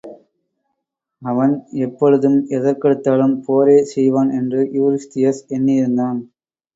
அவன் 1.21 1.51
எப்பொழுதும், 1.81 2.37
எதற்கெடுத்தாலும் 2.49 3.35
போரே 3.45 3.77
செய்வான் 3.85 4.31
என்று 4.31 4.61
யூரிஸ்தியஸ் 4.73 5.43
எண்ணியிருந்தான். 5.49 6.19